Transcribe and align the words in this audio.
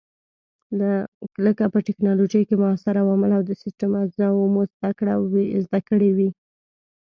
لکه 1.45 1.63
په 1.73 1.79
ټېکنالوجۍ 1.87 2.43
کې 2.47 2.55
موثر 2.63 2.95
عوامل 3.03 3.31
او 3.37 3.43
د 3.45 3.51
سیسټم 3.61 3.91
اجزاوې 4.03 4.45
مو 4.53 4.63
زده 5.65 5.79
کړې 5.89 6.09
وې. 6.17 6.29